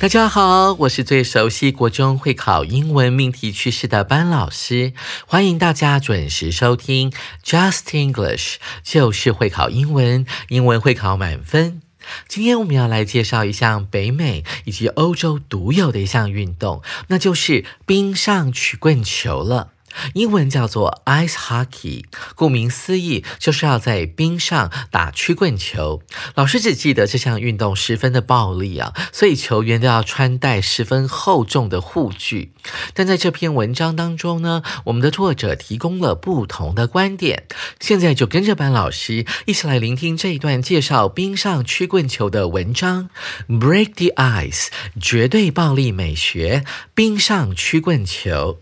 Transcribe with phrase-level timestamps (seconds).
[0.00, 4.94] 大家好，我是最熟悉国中会考英文命题趋势的班老师，
[5.26, 7.12] 欢迎大家准时收听
[7.44, 11.82] Just English，就是会考英文，英文会考满分。
[12.26, 19.72] 今天我们要来介绍一项北美以及欧洲独有的一项运动，那就是冰上曲棍球了。
[20.14, 26.02] 英文叫做 ice hockey，顾名思义就是要在冰上打曲棍球。
[26.34, 32.52] 老师只记得这项运动十分的暴力啊，所以球员都要穿戴十分厚重的护具。
[32.94, 37.46] 但在这篇文章当中呢，我们的作者提供了不同的观点。
[37.80, 43.10] 现在就跟着班老师一起来聆听这一段介绍冰上曲棍球的文章。
[43.48, 44.68] Break the ice，
[45.00, 48.60] 绝对暴力美学，冰上曲棍球。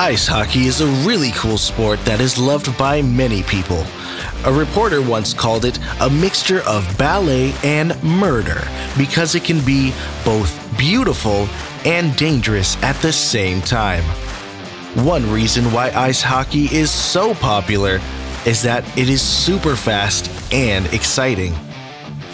[0.00, 3.84] Ice hockey is a really cool sport that is loved by many people.
[4.44, 8.62] A reporter once called it a mixture of ballet and murder
[8.96, 9.92] because it can be
[10.24, 11.48] both beautiful
[11.84, 14.04] and dangerous at the same time.
[15.04, 18.00] One reason why ice hockey is so popular
[18.46, 21.54] is that it is super fast and exciting.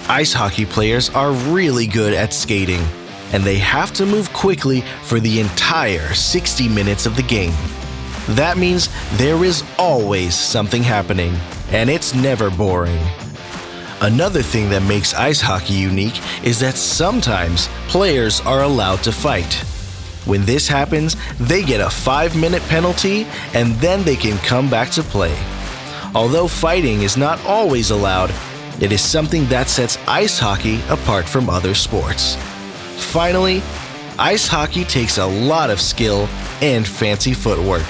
[0.06, 2.84] Ice hockey players are really good at skating
[3.34, 7.52] and they have to move quickly for the entire 60 minutes of the game.
[8.28, 11.34] That means there is always something happening,
[11.72, 13.04] and it's never boring.
[14.00, 19.52] Another thing that makes ice hockey unique is that sometimes players are allowed to fight.
[20.26, 24.90] When this happens, they get a 5 minute penalty and then they can come back
[24.90, 25.36] to play.
[26.14, 28.32] Although fighting is not always allowed,
[28.80, 32.36] it is something that sets ice hockey apart from other sports.
[32.96, 33.62] Finally,
[34.18, 36.28] ice hockey takes a lot of skill
[36.60, 37.84] and fancy footwork.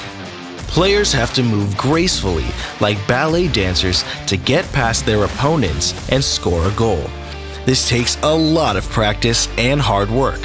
[0.69, 2.47] Players have to move gracefully,
[2.81, 7.09] like ballet dancers, to get past their opponents and score a goal.
[7.65, 10.41] This takes a lot of practice and hard work.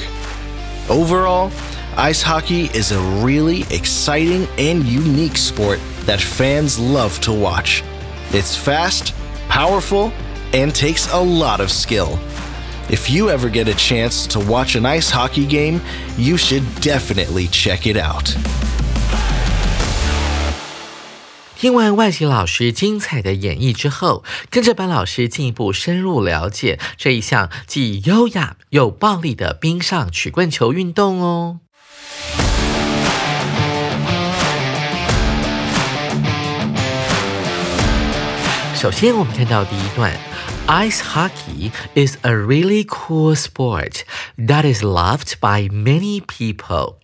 [0.90, 1.52] Overall,
[1.98, 7.84] ice hockey is a really exciting and unique sport that fans love to watch.
[8.32, 9.14] It's fast,
[9.50, 10.14] powerful,
[10.54, 12.20] and takes a lot of skill.
[12.92, 15.80] If you ever get a chance to watch an ice hockey game,
[16.18, 18.36] you should definitely check it out.
[21.56, 31.60] 听完外籍老师精彩的演绎之后，跟着班老师进一步深入了解这一项既优雅又暴力的冰上曲棍球运动哦。
[38.74, 40.29] 首先，我们看到第一段。
[40.70, 44.06] Ice hockey is a really cool sport
[44.38, 47.00] that is loved by many people.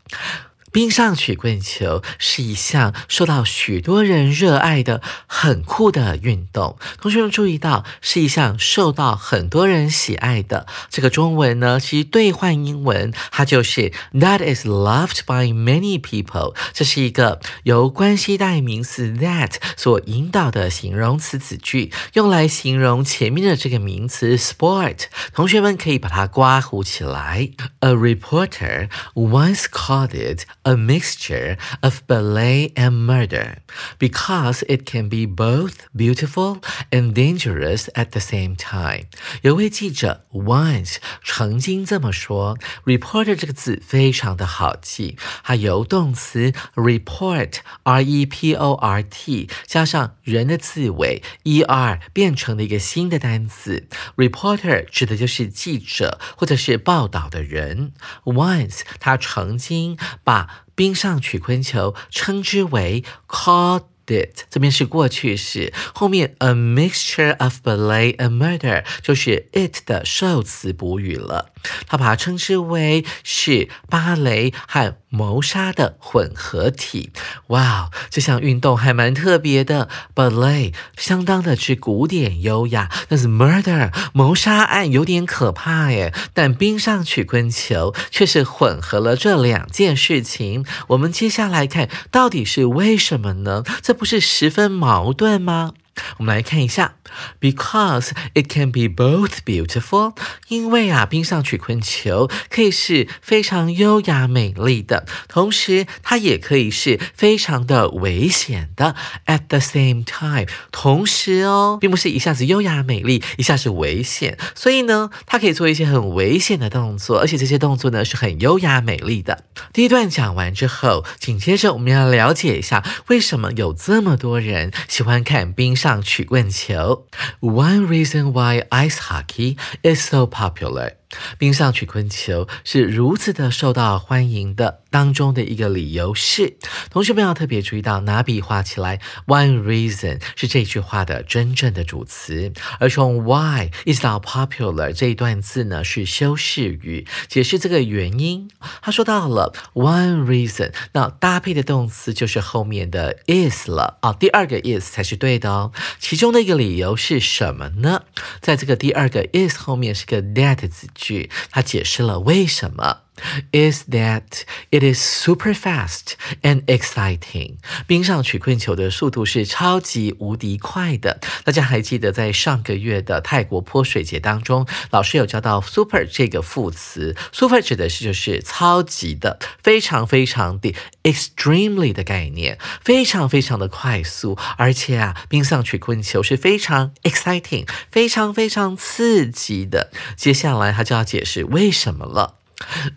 [0.75, 6.78] 冰上曲棍球是一项受到许多人热爱的很酷的运动。
[7.00, 10.68] 同学们注意到，是一项受到很多人喜爱的。
[10.90, 16.53] 这个中文呢，其实兑换英文，它就是 That is loved by many people。
[16.74, 25.03] 这是一个由关系代名词 that 所引导的形容词子句，用来形容前面的这个名词 sport。
[25.34, 27.52] 同学们可以把它刮胡起来。
[27.79, 30.44] A reporter once called it.
[30.65, 33.57] a mixture of ballet and murder
[33.98, 36.59] because it can be both beautiful
[36.91, 39.07] and dangerous at the same time。
[39.42, 53.89] 有位记者 once 曾经这么说，reporter 这个字非常的好记，它由动词 report r e p o r t 加上人的字尾 e r 变成了一个新的单词。
[54.16, 57.92] reporter 指的就是记者或者是报道的人。
[58.24, 71.52] once 他曾经把 冰上曲棍球称之为 called it，这边是过去式，后面 a mixture of ballet and murder 就是 it 的受词补语了。
[71.88, 77.12] 他把它称之为是芭蕾和谋杀的混合体。
[77.47, 86.14] 哇，这项运动还蛮特别的，ballet 相当的是古典优雅，但是 murder 谋杀案有点可怕耶。
[86.34, 90.66] 但冰上曲棍球却是混合了这两件事情。
[90.90, 93.64] 我们接下来看到底是为什么呢？
[93.82, 95.73] 这不是十分矛盾吗？
[96.18, 96.96] 我们来看一下
[97.40, 100.16] ，because it can be both beautiful，
[100.50, 108.96] 因为啊，冰上曲棍球可以是非常优雅美丽的，同时它也可以是非常的危险的。
[109.26, 119.46] At the same time，同时哦，并不是一下子优雅美丽，一下子危险，所以呢，它可以做一些很危险的动作，而且这些动作呢是很优雅美丽的。
[119.72, 125.84] 第一段讲完之后，紧接着我们要了解一下，为什么有这么多人喜欢看冰上。
[125.84, 127.07] 上曲棍球。
[127.41, 130.92] One reason why ice hockey is so popular.
[131.37, 136.57] 冰上曲棍球是如此的受到欢迎的，当中的一个理由是，
[136.90, 148.49] 同学们要特别注意到拿笔画起来，one reason 是这句话的真正的主词，而从 why 一直到 popular 这一段字呢是修饰语，解释这个原因。
[148.81, 155.72] 他说到了 one reason，那搭配的动词就是后面的 is 了啊，第二个 is 才是对的哦。
[155.99, 158.03] 其中的一个理由是什么呢？
[158.41, 160.87] 在这个第二个 is 后面是个 that 字。
[160.96, 163.04] 句，他解释了为什么。
[163.52, 167.56] Is that it is super fast and exciting。
[167.88, 171.20] 冰上曲棍球的速度是超级无敌快的。
[171.44, 177.16] 大家还记得在上个月的泰国泼水节当中，老师有教到 super 这个副词。
[177.32, 180.73] super 指的是就是超级的，非常非常的
[181.03, 184.38] extremely 的概念，非常非常的快速。
[184.58, 189.91] 而且啊，冰上曲棍球是非常 exciting，非常非常刺激的。
[190.16, 192.35] 接下来他就要解释为什么了。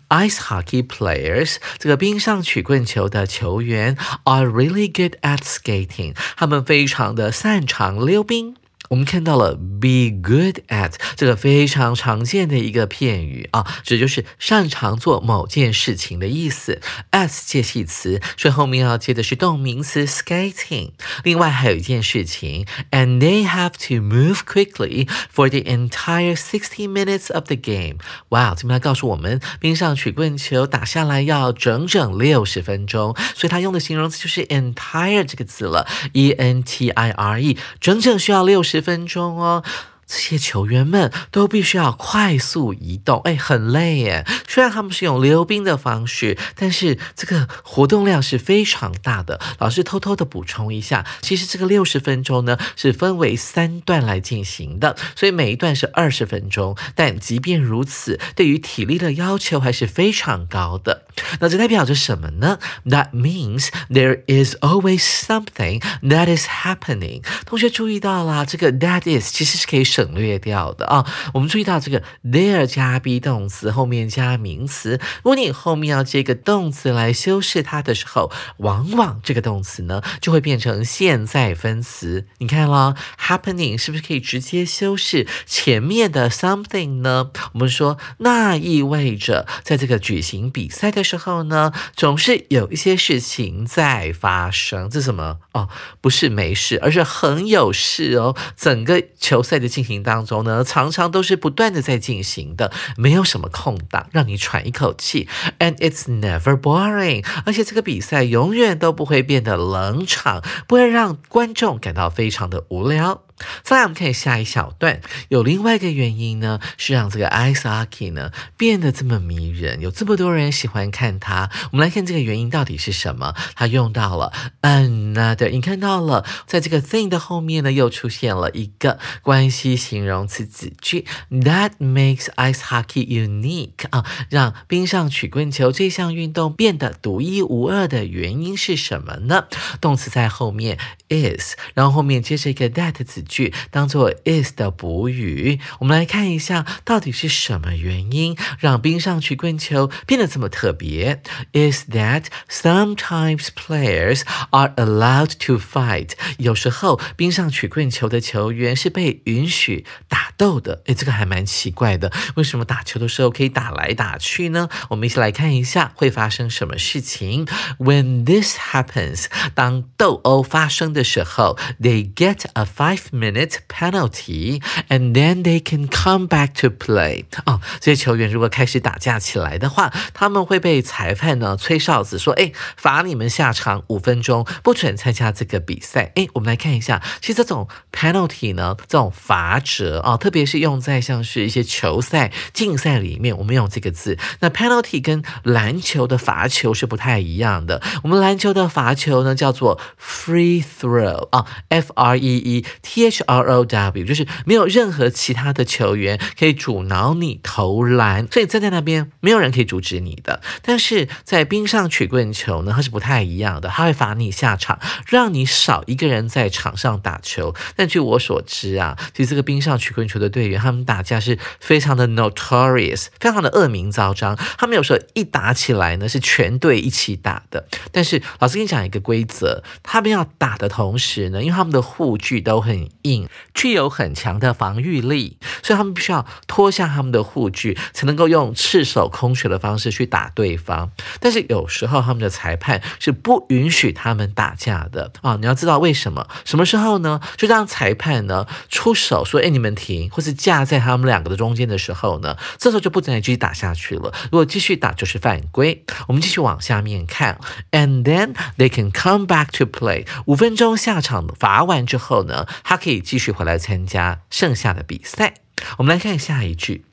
[0.08, 8.56] Ice hockey players，这个冰上曲棍球的球员，are really good at skating，他们非常的擅长溜冰。
[8.89, 16.81] 我们看到了 be good at 这个非常常见的一个片语啊，指就是擅长做某件事情的意思。
[17.11, 20.91] as 介系词，所以后面要接的是动名词 skating。
[21.23, 27.97] 另外还有一件事情，and they have to move quickly for the entire sixty minutes of the game。
[28.29, 38.78] 哇，这边要告诉我们，冰上曲棍球打下来要整整六十分钟，所以他用的形容词就是 entire 这个字了，e n t i r e，整整需要六十。
[38.81, 39.63] 分钟哦。
[40.09, 44.25] 这些球员们都必须要快速移动，哎，很累耶。
[44.47, 49.39] 虽然他们是用溜冰的方式，但是这个活动量是非常大的。
[49.59, 56.75] 老师偷偷的补充一下，其实这个六十分钟呢是分为三段来进行的，所以每一段是二十分钟。
[56.95, 61.03] 但即便如此，对于体力的要求还是非常高的。
[61.39, 67.21] 那这代表着什么呢？That means there is always something that is happening。
[67.45, 69.83] 同学注意到啦，这个 that is 其实是可以。
[69.98, 82.25] 省省略掉的啊，我们注意到这个 there 加 be 动词后面加名词，如果你后面要接个动词来修饰它的时候，往往这个动词呢就会变成现在分词。
[82.37, 87.31] 你看啦 h a p p e n i n g 是不是可以直接修饰前面的 something 呢？
[87.51, 94.89] 我们说那意味着在这个举行比赛的时候呢，总是有一些事情在发生。
[94.89, 95.67] 这什么哦？
[95.99, 98.33] 不是没事，而是很有事哦。
[98.55, 99.88] 整个球赛的进行。
[100.03, 105.27] 当中呢，常常都是不断的在进行的，没有什么空档让你喘一口气。
[105.57, 113.23] And it's never boring，而且这个比赛永远都不会变得冷场，不会让观众感到非常的无聊。
[113.63, 121.49] 再来，我们看下一小段，有另外一个原因呢，是让这个 ice hockey 呢变得这么迷人，有这么多人喜欢看它。
[121.71, 123.33] 我们来看这个原因到底是什么？
[123.55, 139.45] 它用到了 another，你看到了，在这个 thing 的后面呢，又出现了一个关系形容词子句，that makes ice hockey unique 啊，让冰上曲棍球这项运动变得独一无二的原因是什么呢？
[139.79, 140.77] 动词在后面
[141.09, 143.23] is，然后后面接着一个 that 子。
[143.29, 151.21] 句当做 is 的补语，我们来看一下到底是什么原因让冰上曲棍球变得这么特别
[151.53, 156.11] ？Is that sometimes players are allowed to fight？
[156.39, 160.81] 有时候冰上曲棍球的球员是被允许打斗的。
[160.87, 164.67] 诶，这个还蛮奇怪的，为什么打球的时候可以打来打去呢？
[164.89, 167.45] 我们一起来看一下会发生什么事情。
[167.77, 177.25] When this happens，当斗殴发生的时候，they get a five minute penalty, and then they can come back to play.
[177.45, 194.17] 哦，这些球员如果开始打架起来的话，他们会被裁判呢吹哨子说：“哎，罚你们下场五分钟，不准参加这个比赛。”哎，我们来看一下，其实这种 penalty 呢，这种罚则啊，特别是用在像是一些球赛、竞赛里面，我们用这个字。
[194.39, 197.81] 那 penalty 跟篮球的罚球是不太一样的。
[198.03, 210.41] 我们篮球的罚球呢叫做 free throw 啊，f r e e t h r o w，就是没有任何其他的球员可以阻挠你投篮，所以站在那边没有人可以阻止你的。
[210.61, 217.55] 但是在冰上曲棍球呢，它是不太一样的，它会罚你下场，让你少一个人在场上打球。
[217.75, 224.37] 但据我所知啊，其实这个冰上曲棍球的队员，他们打架是非常的 notorious，非常的恶名昭彰。
[224.57, 227.67] 他们有时候一打起来呢，是全队一起打的。
[227.91, 240.91] 但是老师跟你讲一个规则，他们要打的同时呢，因为他们的护具都很硬，具有很强的防御力，所以他们必须要脱下他们的护具，才能够用赤手空拳的方式去打对方。
[241.19, 245.37] 但是有时候他们的裁判是不允许他们打架的啊！
[245.39, 246.27] 你要知道为什么？
[246.45, 247.19] 什么时候呢？
[247.37, 254.13] 就让裁判呢出手说：“哎，你们停！”或是架在他们两个的中间的时候呢，这时候就不能继续打下去了。
[254.31, 255.83] 如果继续打就是犯规。
[256.07, 257.39] 我们继续往下面看
[257.71, 260.07] ，and then they can come back to play。
[260.25, 265.35] 五分钟下场罚完之后呢，他可以可以继续回来参加剩下的比赛。
[265.77, 266.85] 我们来看下一句。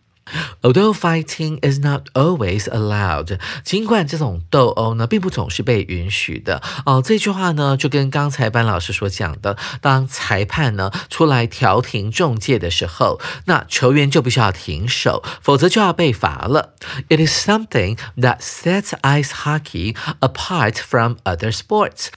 [0.61, 7.00] Although fighting is not always allowed，尽管这种斗殴呢，并不总是被允许的哦。
[7.03, 16.75] 这句话呢，就跟刚才班老师所讲的，当裁判呢出来调停中介的时候，那球员就必须要停手，否则就要被罚了。
[17.09, 22.09] It is something that sets ice hockey apart from other sports.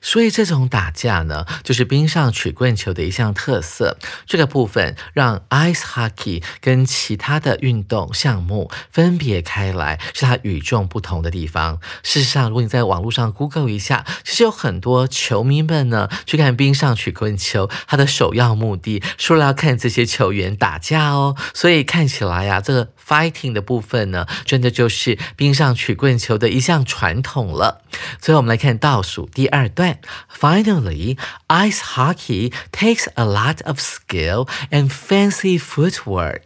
[0.00, 3.96] 所以这种打架呢，就是冰上曲棍球的一项特色。
[4.26, 11.80] 这个部分让 ice hockey 跟其他的运动项目分别开来，是它与众不同的地方。
[12.02, 21.36] 事实上，如果你在网络上 Google 一下，其实有很多球迷们呢去看冰上曲棍球，他的首要目的，除了要看这些球员打架哦。
[21.54, 27.82] 所以看起来呀，这个 fighting 的部分呢，真的就是冰上曲棍球的一项传统了。
[28.20, 29.70] 最后，我们来看倒数第二。
[29.70, 29.98] 段
[30.36, 31.16] ，Finally,
[31.48, 36.42] ice hockey takes a lot of skill and fancy footwork。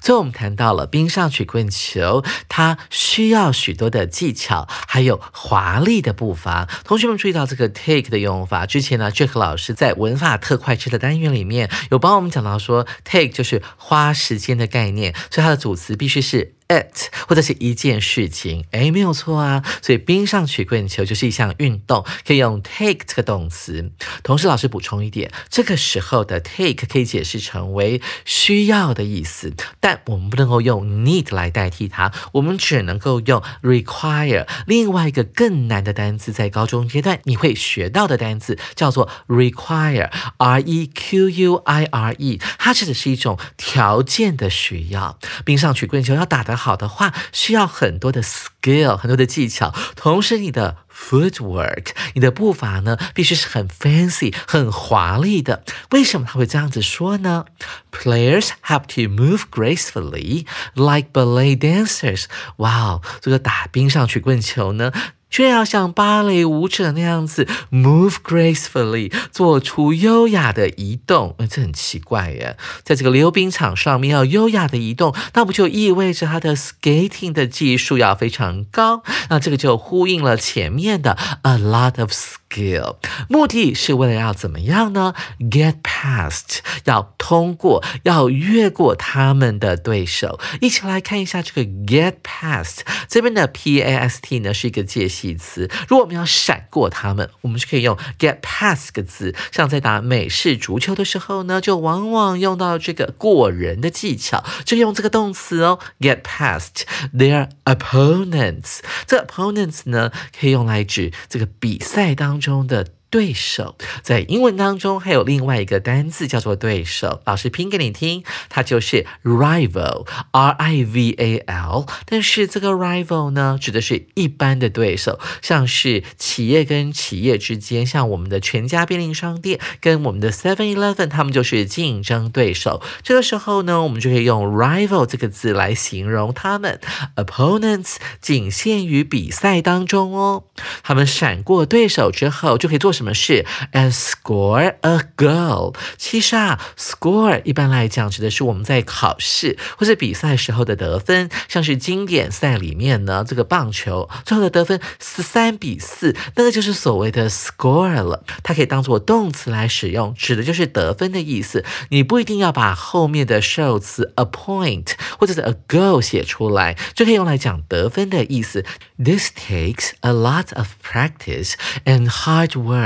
[0.00, 6.68] 最后我们谈到了冰上曲棍球，它需要许多的技巧，还有华丽的步伐。
[6.84, 16.53] 同学们注意到这个 take 的用法，之前呢，Jack 老师在文法特快车的单元里面有帮我们讲到说，take 就是花时间的概念，所以它的主词必须是。
[16.68, 19.62] It 或者是一件事情，哎，没有错啊。
[19.82, 23.92] 所以冰上曲棍球就是一项运动，可以用 take 这个动词。
[24.22, 34.46] 同时，老师补充一点，这个时候的 take 可以解释成为需要的意思，但我们不能够用 need 来代替它，我们只能够用 require。
[34.66, 45.18] 另外一个更难的单词，在高中阶段你会学到的单词叫做 require，r e q u i r e，它指的是一种条件的需要。
[45.44, 46.53] 冰上曲棍球要打的。
[46.56, 49.74] 好的话，需要很多的 skill，很多的技巧。
[49.96, 55.64] 同时，你的 footwork，你的步伐呢，必须是很 fancy、很华丽的。
[55.90, 57.46] 为什么他会这样子说呢
[57.90, 62.24] ？Players have to move gracefully like ballet dancers。
[62.56, 64.92] 哇哦，这个打冰上曲棍球呢？
[65.30, 72.56] 却要像芭蕾舞者那样子 move gracefully，做出优雅的移动，这很奇怪耶。
[72.84, 79.02] 在这个溜冰场上面要优雅的移动，那不就意味着他的 skating 的技术要非常高？
[79.28, 82.12] 那这个就呼应了前面的 a lot of
[82.54, 82.96] skill。
[83.28, 90.38] 目的是为了要怎么样呢？Get past，要通过，要越过他们的对手。
[90.60, 95.34] 一起来看一下这个 get past 这边的 p a s t 呢，是一个介系。
[95.36, 99.34] 词，如果我们要闪过他们，我们就可以用 get past 个字。
[99.50, 108.80] 像在打美式足球的时候呢，就往往用到这个过人的技巧，就用这个动词哦，get past their opponents。
[109.06, 121.86] 这 opponents 呢，可以用来指这个比赛当中中的对手在英文当中还有另外一个单字叫做对手，老师拼给你听，它就是 rival，r i v a l。
[122.06, 132.82] 但是这个 rival 呢，指的是一般的对手，像是企业跟企业之间，像我们的全家便利商店跟我们的 Seven Eleven，他们就是竞争对手。
[133.04, 136.80] 这个时候呢，我们就可以用 rival 这个字来形容他们。
[137.14, 140.42] Opponents 仅限于比赛当中哦，
[140.82, 143.03] 他们闪过对手之后就可以做什么？
[143.04, 145.76] 什么事？And score a goal。
[145.98, 158.24] 其实啊，score 一般来讲指的是我们在考试或者比赛时候的得分，像是经典赛里面呢，这个棒球最后的得分十三比四，那个就是所谓的 score 了。
[158.42, 161.62] 它可以当做动词来使用，指的就是得分的意思。
[161.90, 168.64] 你不一定要把后面的受词 a point 或者是 a goal 写出来，就可以用来讲得分的意思。
[168.96, 171.52] This takes a lot of practice
[171.84, 172.83] and hard work。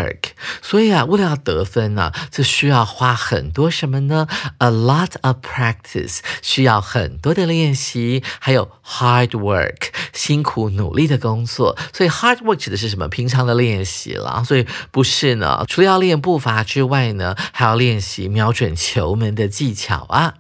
[0.63, 4.27] 所以啊，为了要得分呢、啊，这需要花很多什么呢
[4.59, 11.77] ？A lot of practice，需要很多的练习，还有 hard work，辛苦努力的工作。
[11.93, 13.09] 所以 hard work 指的是什么？
[13.09, 14.43] 平常的练习了。
[14.45, 20.35] 所以不是呢，除了要练步伐之外呢，还要练习瞄准球门的技巧啊。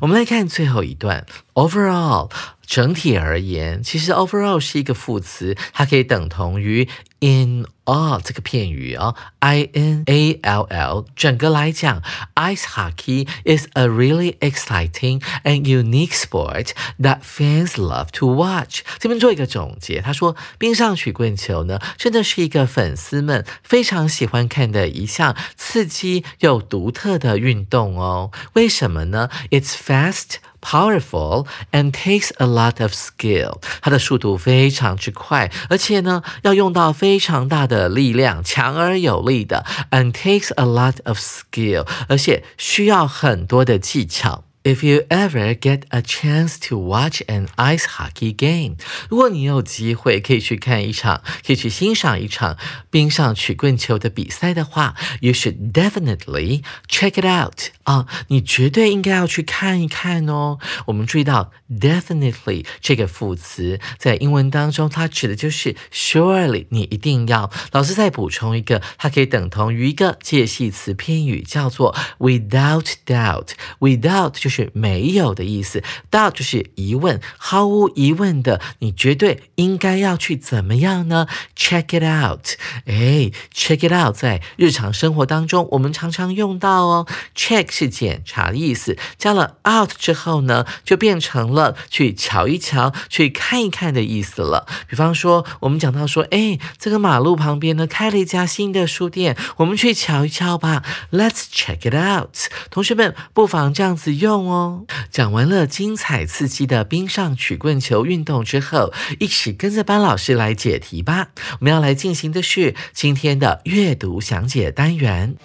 [0.00, 2.30] 我们来看最后一段，overall。
[2.66, 6.88] 整体而言，其实 overall 是一个副词，它可以等同于
[7.19, 11.05] in all 这个片语啊、哦、，i n a l l。
[11.15, 12.01] 整个来讲，
[12.35, 18.81] ice hockey is a really exciting and unique sport that fans love to watch。
[18.97, 28.31] 这边做一个总结，他说冰上曲棍球呢，真的是一个粉丝们非常喜欢看的一项刺激又独特的运动哦。
[28.53, 29.29] 为什么呢？
[29.49, 44.42] It's fast。Powerful and takes a lot of skill，它的速度非常之快，而且呢要用到非 非常大的力量，强而有力的，and takes a lot of skill，而且需要很多的技巧。
[44.65, 48.75] If you ever get a chance to watch an ice hockey game，
[49.09, 52.55] 如果你有机会可以去看一场，可以去欣赏一场
[52.91, 60.59] 冰上曲棍球的比赛的话，you should definitely check it out 啊，你绝对应该要去看一看哦。
[60.85, 67.49] 我们注意到 definitely 这个副词在英文当中，它指的就是 surely，你一定要。
[67.71, 82.46] 老师再补充一个，它可以等同于一个介系词片语，叫做 without doubt。without 就是 是没有的意思，doubt 就是疑问，毫无疑问的，你绝对应该要去怎么样呢？Check it out，
[82.86, 87.06] 哎，check it out，在日常生活当中我们常常用到哦。
[87.36, 94.66] Check 是检查的意思，加了 out 之后呢，就变成了去瞧一瞧、去看一看的意思了。
[94.88, 100.82] 比方说，我们讲到说，哎，这个马路旁边呢开了一家新的书店，我们去瞧一瞧吧。
[101.12, 102.34] Let's check it out，
[102.70, 104.45] 同学们不妨这样子用。
[104.46, 111.28] 哦，讲完了精彩刺激的冰上曲棍球运动之后，一起跟着班老师来解题吧。
[111.60, 115.36] 我们要来进行的是今天的阅读详解单元。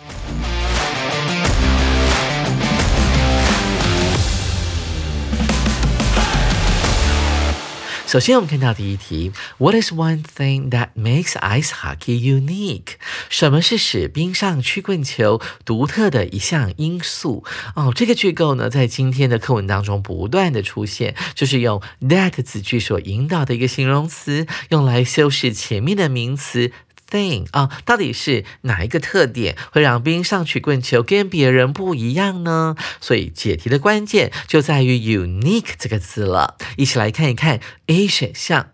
[8.12, 12.96] 首先，我们看到第一题，What is one thing that makes ice hockey unique？
[13.30, 17.46] 什么是使冰上曲棍球独特的一项因素？
[17.74, 26.74] 哦，这个句构呢，在今天的课文当中不断的出现，就是用 that 子句所引导的一个形容词，用来修饰前面的名词。
[27.12, 32.76] Thing 啊，到底是哪一个特点会让冰上曲棍球跟别人不一样呢？
[33.00, 36.58] 所以解题的关键就在于 unique 这个字了。
[36.78, 38.72] 一起来看一看 A 选项。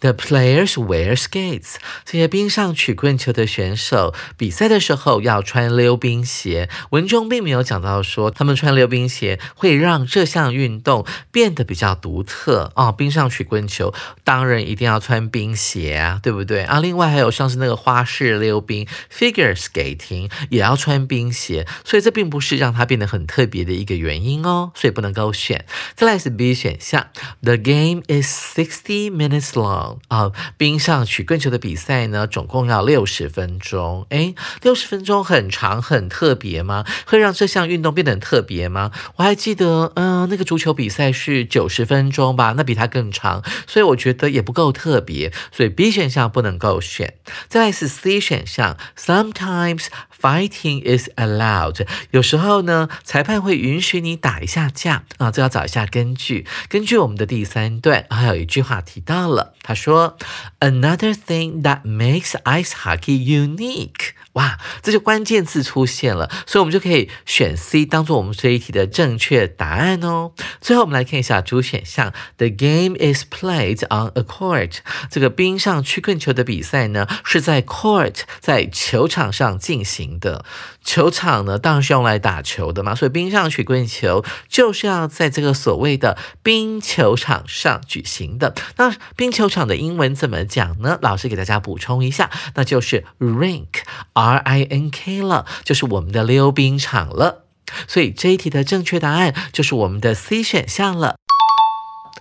[0.00, 1.74] The players wear skates。
[2.04, 6.68] 这些冰上曲棍球的选手比赛的时候要穿溜冰鞋。
[6.90, 12.92] 文中并没有讲到说他们穿溜冰鞋会让这项运动变得比较独特啊。
[12.92, 16.80] 冰上曲棍球当然一定要穿冰鞋啊，对不对啊？
[16.80, 25.64] 另外还有像是那个花式溜冰 （figure skating） 也要穿冰鞋，所以这并不是让它变得很特别的一个原因哦，所以不能够选。
[25.94, 27.08] 再来是 B 选项
[27.42, 29.63] ，The game is sixty minutes long。
[29.64, 34.06] 啊，冰上曲棍球的比赛呢，总共要六十分钟。
[34.10, 36.84] 诶，六十分钟很长很特别吗？
[37.06, 38.90] 会让这项运动变得很特别吗？
[39.16, 47.14] 我还记得，嗯，那个足球比赛是九十分钟吧，那比它更长，所以我觉得也不够特别，所以 B 选项不能够选。
[47.48, 49.86] 再来是 C 选项，Sometimes
[50.20, 51.86] fighting is allowed。
[52.10, 56.46] 有时候呢，裁判会允许你打一下架啊，这要找一下根据。
[56.68, 59.54] 根据我们的第三段，还有一句话提到了。
[59.62, 60.16] 他说
[60.60, 70.32] ：“Another thing that makes ice hockey unique。”哇，这就关键字出现了，所以我们就可以选 C 当做我们这一题的正确答案哦。
[70.60, 74.78] 最后我们来看一下主选项：The game is played on a court。
[75.10, 80.44] 这个冰上曲棍球的比赛呢，是在 court 在球场上进行的。
[80.84, 88.54] 球场呢，当然是用来打球的嘛，所以冰上曲棍球就是要在这个所谓的冰球场上举行的。
[88.76, 90.98] 那冰球场的英文怎么讲呢？
[91.00, 97.46] 老师给大家补充一下，那就是 rink，r i n k 了，就是我们的溜冰场了。
[97.88, 101.16] 所以这一题的正确答案就是我们的 C 选项了。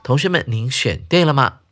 [0.02, 1.63] 同学们，您选对了吗？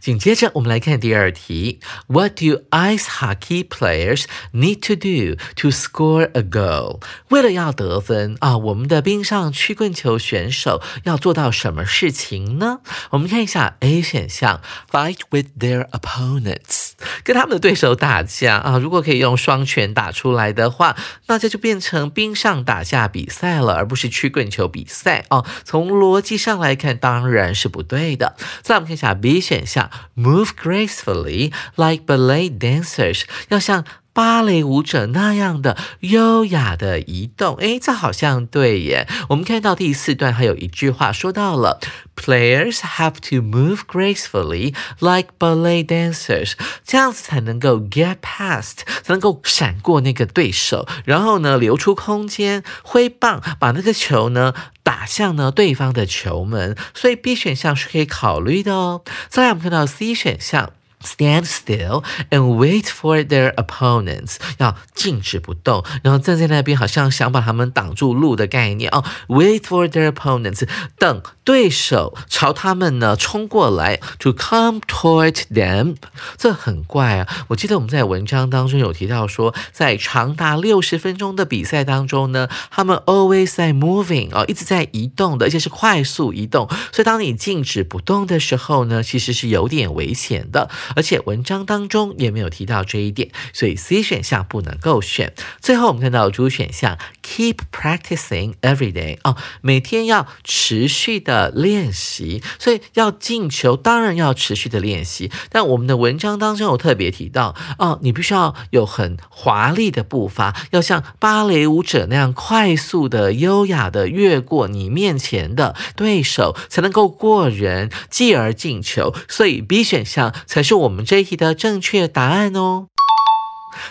[0.00, 1.80] 紧接着，我们来看第二题。
[2.06, 7.00] What do ice hockey players need to do to score a goal？
[7.28, 12.80] 为了要得分啊，我们的冰上曲棍球选手要做到什么事情呢？
[13.10, 14.60] 我们看一下 A 选项
[14.90, 16.92] ：fight with their opponents，
[17.24, 18.78] 跟他们的对手打架啊。
[18.78, 25.44] 如果可以用双拳打出来的话，那这就变成冰上打架比赛了，而不是曲棍球比赛哦。
[25.64, 28.36] 从逻辑上来看，当然是不对的。
[28.62, 29.64] 再我们看一下 B 选。
[29.64, 33.82] 项 move gracefully like ballet dancers，要像
[34.14, 37.56] 芭蕾舞者那样的优雅的移动。
[37.56, 39.06] 诶，这好像对耶。
[39.28, 41.80] 我们看到第四段还有一句话说到了
[42.16, 46.52] ，players have to move gracefully like ballet dancers，
[46.86, 54.54] 这样子才能够 get past，才能够闪过那个对手，然后呢留出空间，挥棒把那个球呢。
[54.84, 59.02] 打向呢对方的球门，所以 B 选项是可以考虑的哦。
[59.30, 60.74] 再来，我们看到 C 选项。
[61.04, 69.04] Stand still and wait for their opponents，要静止不动，然后站在那边，好像想把他们挡住路的概念哦。
[69.28, 70.66] Wait for their opponents，
[70.98, 74.00] 等对手朝他们呢冲过来。
[74.20, 75.96] To come toward them，
[76.38, 77.44] 这很怪啊。
[77.48, 86.66] 我记得我们在文章当中有提到说，在长达六十分钟的比赛当中呢，他们 always 在 moving 哦，一直在移动的，而且是快速移动。
[86.92, 90.70] 所以当你静止不动的时候呢，其实是有点危险的。
[90.96, 95.34] 而且文章当中也没有提到这一点，所以 C 选项不能够选。
[95.60, 105.30] 最后我们看到 D 选项，keep practicing every day 哦，每天要持续的练习，所以要进球当然要持续的练习。
[105.50, 119.14] 但我们的文章当中有特别提到哦，你必须要有很华丽的步伐，要像芭蕾舞者那样快速的、优雅的越过你面前的对手，才能够过人，继而进球。
[119.28, 120.83] 所以 B 选项才是我。
[120.84, 122.88] 我们这一题的正确答案哦，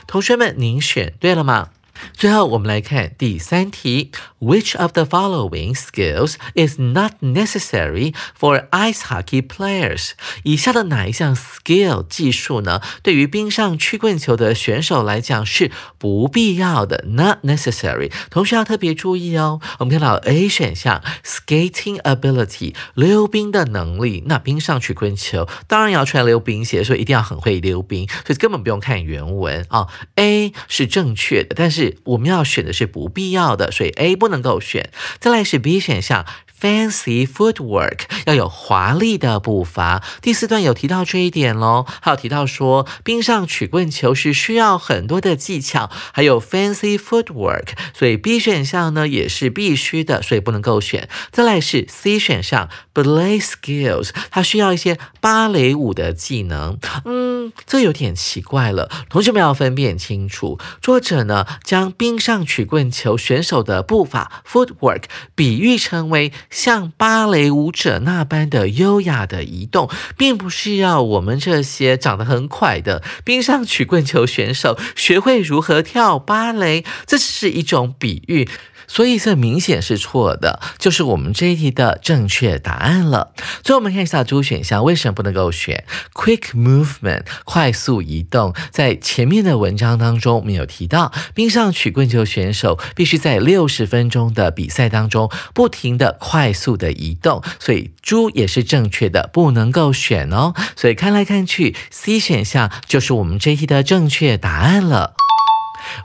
[0.05, 1.69] 同学们，您选对了吗？
[2.11, 4.11] 最后，我们来看第三题。
[4.39, 10.11] Which of the following skills is not necessary for ice hockey players？
[10.43, 12.81] 以下的哪一项 skill 技术呢？
[13.01, 18.11] 对于冰上曲棍球的选手来讲是不必要的，not necessary。
[18.29, 19.61] 同学要特别注意哦。
[19.79, 24.23] 我们看到 A 选项，skating ability，溜冰的能力。
[24.25, 29.87] 那冰上曲棍球当然要穿溜冰鞋，所以一定要很会溜冰，所以根本不用看原文啊。
[30.15, 34.89] A 是正确的，但是我们要选的是不必要的，所以 A 不能够选。
[35.19, 36.25] 再来是 B 选项。
[36.63, 40.01] Fancy footwork 要有华丽的步伐。
[40.21, 51.09] 第四段有提到这一点喽，还有提到说冰上曲棍球是需要很多的技巧，还有 fancy footwork，所以 B 选项呢也是必须的，所以不能够选。
[51.31, 56.79] 再来是 C 选项 ballet skills，它需要一些芭蕾舞的技能。
[57.03, 60.57] 嗯，这有点奇怪了，同学们要分辨清楚。
[60.81, 65.03] 作者呢将冰上曲棍球选手的步伐 footwork
[65.35, 66.31] 比喻成为。
[66.53, 78.47] 像芭蕾舞者那般的优雅的移动，并不是要我们这些长得很快的冰上曲棍球选手学会如何跳芭蕾，这是一种比喻。
[78.87, 83.33] 所以这明显是错的，就是我们这一题的正确答案了。
[83.63, 88.53] 最后我们看一下主选项为什么不能够选 quick movement 快速移动。
[88.71, 100.53] 在前面的文章当中，我们有提到冰上曲棍球选手必须在六十分钟的比赛当中不停的快速的移动，所以猪也是正确的，不能够选哦。
[100.75, 105.13] 所以看来看去，C 选项就是我们这一题的正确答案了。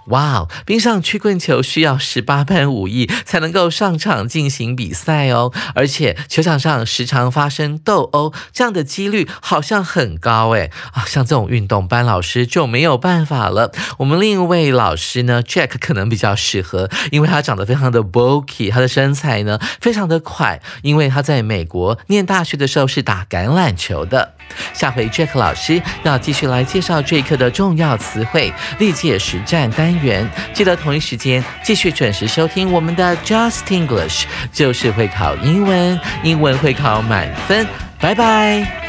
[0.07, 0.49] 哇哦！
[0.65, 11.05] 冰上曲棍球需要十八般武艺才能够上场进行比赛哦，而且球场上时常发生斗殴，这样的几率好像很高诶啊！
[11.07, 13.73] 像这种运动班老师就没有办法了。
[13.99, 24.35] 我们另一位老师呢，Jack 可能比较适合，因为他长得非常的 bulky，他的身材呢非常的快，因为他在美国念大学的时候是打橄榄球的。
[24.73, 30.29] 下回 Jack 老师要继续来介绍这一课的重要词汇，历届实战单元。
[30.53, 37.65] 记得同一时间继续准时收听我们的 Just English，就是会考英文，英文会考满分。
[38.01, 38.88] 拜拜。